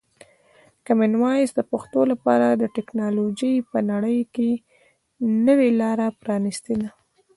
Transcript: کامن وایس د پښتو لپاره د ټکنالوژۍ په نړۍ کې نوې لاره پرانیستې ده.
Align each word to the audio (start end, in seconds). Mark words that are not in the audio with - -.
کامن 0.85 1.13
وایس 1.21 1.49
د 1.55 1.59
پښتو 1.71 2.01
لپاره 2.11 2.47
د 2.51 2.63
ټکنالوژۍ 2.75 3.55
په 3.71 3.77
نړۍ 3.91 4.19
کې 4.33 4.49
نوې 5.47 5.69
لاره 5.81 6.07
پرانیستې 6.21 6.73
ده. 6.81 6.89